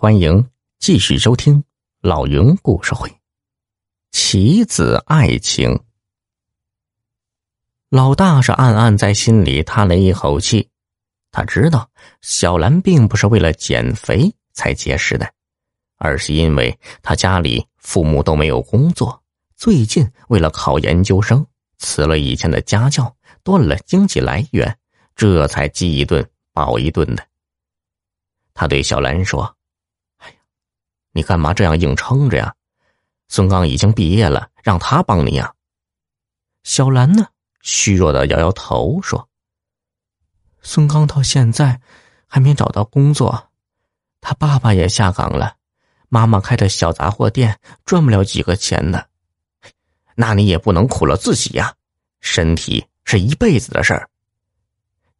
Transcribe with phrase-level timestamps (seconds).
[0.00, 0.48] 欢迎
[0.78, 1.64] 继续收听
[2.00, 3.08] 老云故事会，
[4.12, 5.70] 《棋子爱情》。
[7.88, 10.68] 老大是暗暗在心里叹了一口气，
[11.32, 11.90] 他知道
[12.20, 15.28] 小兰并不是为了减肥才节食的，
[15.96, 19.20] 而是因为他家里父母都没有工作，
[19.56, 21.44] 最近为了考研究生
[21.78, 23.12] 辞了以前的家教，
[23.42, 24.78] 断了经济来源，
[25.16, 27.26] 这才饥一顿饱一顿的。
[28.54, 29.57] 他对小兰说。
[31.18, 32.54] 你干嘛这样硬撑着呀？
[33.28, 35.52] 孙刚已经毕业了，让他帮你呀。
[36.62, 37.26] 小兰呢，
[37.60, 39.28] 虚弱的摇摇头说
[40.62, 41.80] ：“孙刚到现在
[42.28, 43.48] 还没找到工作，
[44.20, 45.56] 他爸爸也下岗了，
[46.08, 49.08] 妈妈开的小杂货店赚不了几个钱的。
[50.14, 51.74] 那你也不能苦了自己呀，
[52.20, 54.08] 身体是一辈子的事儿。”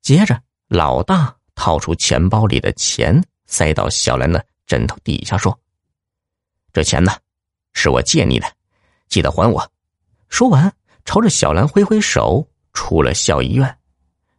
[0.00, 5.58] 接着，老大掏出钱包里的钱，塞到小兰的枕头底下说。
[6.78, 7.10] 这钱呢，
[7.72, 8.46] 是我借你的，
[9.08, 9.68] 记得还我。
[10.28, 10.72] 说完，
[11.04, 13.78] 朝着小兰挥挥手，出了校医院，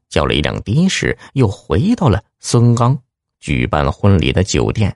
[0.08, 2.98] 叫了一辆的士，又回到了孙刚
[3.42, 4.95] 举办婚礼的酒店。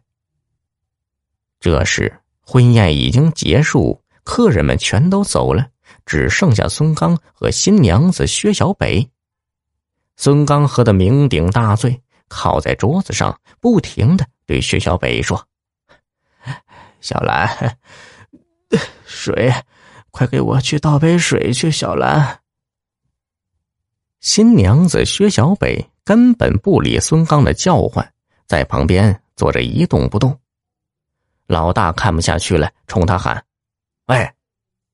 [1.59, 5.67] 这时，婚宴已经结束，客人们全都走了，
[6.05, 9.05] 只剩下孙刚和新娘子薛小北。
[10.15, 15.45] 孙刚喝得酩酊大醉，靠在桌子上，不停的对薛小北说。
[17.03, 17.77] 小兰，
[19.05, 19.53] 水，
[20.09, 21.69] 快给我去倒杯水去。
[21.69, 22.39] 小兰，
[24.21, 28.13] 新娘子薛小北根本不理孙刚的叫唤，
[28.47, 30.39] 在旁边坐着一动不动。
[31.45, 33.43] 老大看不下去了，冲他喊
[34.07, 34.31] ：“喂，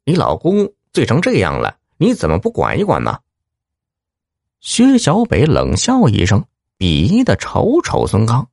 [0.03, 3.19] 你老公醉成这样了，你怎么不管一管呢？”
[4.61, 6.43] 薛小北冷笑一声，
[6.79, 8.49] 鄙夷的瞅瞅孙刚，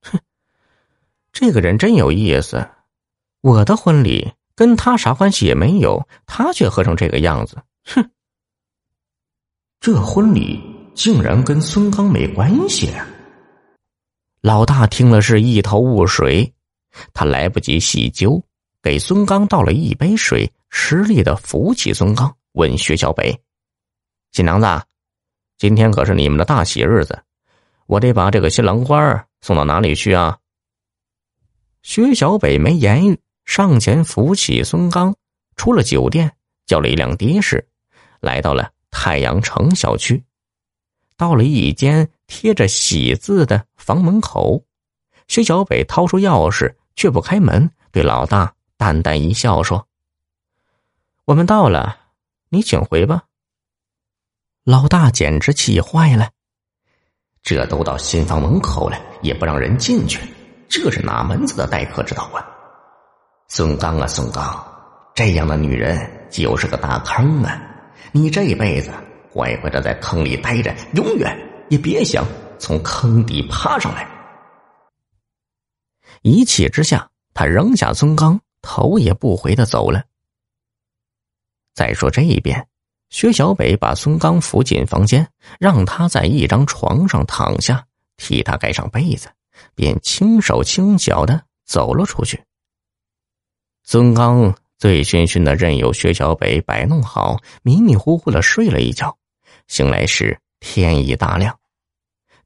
[0.00, 0.20] 哼，
[1.32, 2.68] 这个人真有意思。
[3.44, 8.10] 我的婚礼跟他啥关系也没有，他却喝成这个样子，哼！
[9.80, 10.58] 这婚礼
[10.94, 12.90] 竟然跟孙刚没关系。
[14.40, 16.54] 老大听了是一头雾水，
[17.12, 18.42] 他来不及细究，
[18.82, 23.38] 给孙刚倒了一杯水，吃力的扶起孙刚，问薛小北
[24.32, 24.66] ：“新娘子，
[25.58, 27.22] 今天可是你们的大喜日子，
[27.84, 30.38] 我得把这个新郎官送到哪里去啊？”
[31.84, 33.20] 薛小北没言语。
[33.44, 35.14] 上前扶起孙刚，
[35.56, 36.34] 出了酒店，
[36.66, 37.66] 叫了一辆的士，
[38.20, 40.24] 来到了太阳城小区。
[41.16, 44.64] 到了一间贴着“喜”字的房门口，
[45.28, 49.86] 薛小北掏出钥匙，却不开门，对老大淡淡一笑，说
[51.26, 51.96] ：“我们到了，
[52.48, 53.24] 你请回吧。”
[54.64, 56.30] 老大简直气坏了，
[57.42, 60.18] 这都到新房门口了，也不让人进去，
[60.68, 62.53] 这是哪门子的待客之道啊！
[63.48, 64.64] 孙刚啊，孙刚，
[65.14, 67.60] 这样的女人就是个大坑啊！
[68.10, 68.90] 你这辈子
[69.32, 71.36] 乖乖的在坑里待着，永远
[71.68, 72.24] 也别想
[72.58, 74.08] 从坑底爬上来。
[76.22, 80.02] 一气之下，他扔下孙刚，头也不回的走了。
[81.74, 82.66] 再说这一边，
[83.10, 85.28] 薛小北把孙刚扶进房间，
[85.60, 87.84] 让他在一张床上躺下，
[88.16, 89.28] 替他盖上被子，
[89.74, 92.42] 便轻手轻脚的走了出去。
[93.86, 99.16] 孙刚醉醺醺的，任由薛小北摆弄好，迷迷糊糊的睡了一觉。
[99.68, 101.58] 醒来时天已大亮，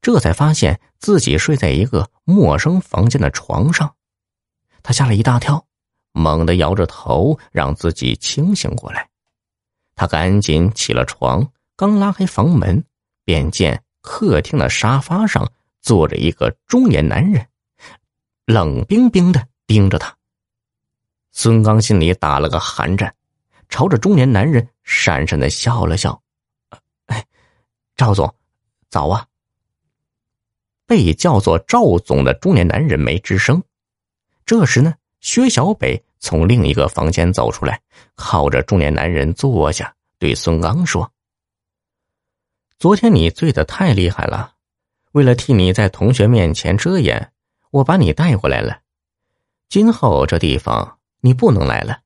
[0.03, 3.95] 这才发现自己睡在一个陌生房间的床上，
[4.83, 5.65] 他吓了一大跳，
[6.13, 9.09] 猛地摇着头让自己清醒过来。
[9.95, 12.85] 他赶紧起了床，刚拉开房门，
[13.25, 15.49] 便见客厅的沙发上
[15.83, 17.47] 坐着一个中年男人，
[18.45, 20.18] 冷冰冰的盯着他。
[21.41, 23.15] 孙刚心里打了个寒战，
[23.69, 26.21] 朝着中年男人讪讪的笑了笑
[27.07, 27.25] ：“哎，
[27.95, 28.35] 赵总，
[28.91, 29.25] 早啊。”
[30.85, 33.63] 被叫做赵总的中年男人没吱声。
[34.45, 37.81] 这时呢，薛小北从另一个房间走出来，
[38.17, 41.09] 靠着中年男人坐下，对孙刚说
[42.81, 44.55] ：“昨天你醉得太厉害了，
[45.13, 47.31] 为了替你在同学面前遮掩，
[47.71, 48.81] 我把你带回来了。
[49.69, 52.01] 今后这地方……”你不能来了。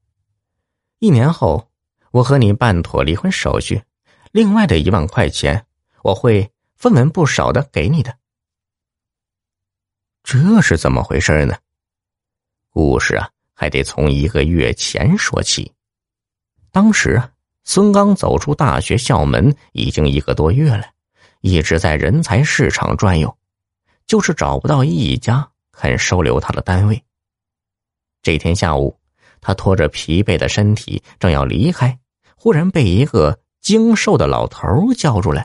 [0.98, 1.70] 一年后，
[2.10, 3.82] 我和你办妥离婚手续，
[4.30, 5.66] 另外的一万块钱，
[6.02, 8.16] 我会分文不少的给你的。
[10.22, 11.56] 这是怎么回事呢？
[12.70, 15.72] 故事啊，还得从一个月前说起。
[16.70, 17.32] 当时啊，
[17.64, 20.86] 孙刚走出大学校门已经一个多月了，
[21.40, 23.36] 一直在人才市场转悠，
[24.06, 27.04] 就是找不到一家肯收留他的单位。
[28.22, 28.98] 这天下午，
[29.42, 31.98] 他拖着疲惫的身体正要离开，
[32.36, 35.44] 忽然被一个精瘦的老头叫住了。